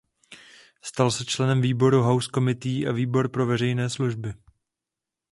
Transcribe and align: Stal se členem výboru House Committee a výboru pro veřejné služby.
Stal 0.83 1.11
se 1.11 1.25
členem 1.25 1.61
výboru 1.61 2.03
House 2.03 2.29
Committee 2.35 2.89
a 2.89 2.91
výboru 2.91 3.29
pro 3.29 3.45
veřejné 3.45 3.89
služby. 3.89 4.33